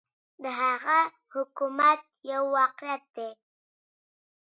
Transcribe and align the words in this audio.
د 0.43 0.45
هغه 0.61 0.99
حکومت 1.33 1.99
یو 2.31 2.43
واقعیت 2.57 3.03
دی. 3.15 3.29